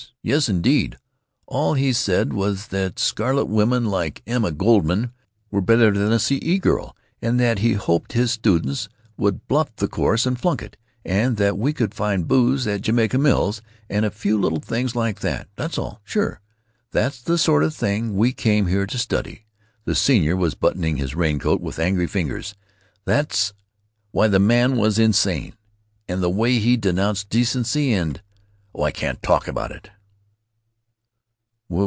Yes 0.23 0.47
indeed! 0.47 0.97
All 1.47 1.73
he 1.73 1.91
said 1.91 2.31
was 2.31 2.67
that 2.67 2.99
scarlet 2.99 3.45
women 3.45 3.85
like 3.85 4.21
Emma 4.27 4.51
Goldman 4.51 5.13
were 5.49 5.61
better 5.61 5.89
than 5.91 6.11
a 6.11 6.19
C. 6.19 6.35
E. 6.43 6.59
girl, 6.59 6.95
and 7.23 7.39
that 7.39 7.57
he 7.59 7.73
hoped 7.73 8.13
his 8.13 8.31
students 8.31 8.87
would 9.17 9.47
bluff 9.47 9.75
the 9.77 9.87
course 9.87 10.27
and 10.27 10.39
flunk 10.39 10.61
it, 10.61 10.77
and 11.03 11.37
that 11.37 11.57
we 11.57 11.73
could 11.73 11.95
find 11.95 12.27
booze 12.27 12.67
at 12.67 12.81
Jamaica 12.83 13.17
Mills, 13.17 13.63
and 13.89 14.05
a 14.05 14.11
few 14.11 14.39
little 14.39 14.59
things 14.59 14.95
like 14.95 15.21
that. 15.21 15.47
That's 15.55 15.79
all. 15.79 16.01
Sure! 16.03 16.39
That's 16.91 17.19
the 17.19 17.39
sort 17.39 17.63
of 17.63 17.73
thing 17.73 18.15
we 18.15 18.31
came 18.31 18.67
here 18.67 18.85
to 18.85 18.99
study." 18.99 19.47
The 19.85 19.95
senior 19.95 20.35
was 20.35 20.53
buttoning 20.53 20.97
his 20.97 21.15
raincoat 21.15 21.61
with 21.61 21.79
angry 21.79 22.05
fingers. 22.05 22.53
"That's——Why, 23.05 24.27
the 24.27 24.39
man 24.39 24.77
was 24.77 24.99
insane! 24.99 25.55
And 26.07 26.21
the 26.21 26.29
way 26.29 26.59
he 26.59 26.77
denounced 26.77 27.29
decency 27.29 27.91
and——Oh, 27.93 28.83
I 28.83 28.91
can't 28.91 29.21
talk 29.23 29.47
about 29.47 29.71
it!" 29.71 29.89